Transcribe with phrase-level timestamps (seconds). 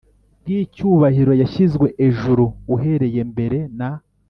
[0.41, 3.89] bw icyubahiro yashyizwe ejuru uhereye mbere na